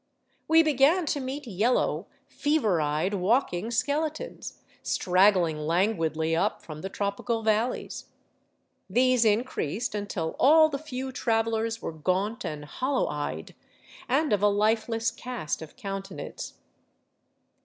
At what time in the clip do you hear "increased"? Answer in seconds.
9.25-9.93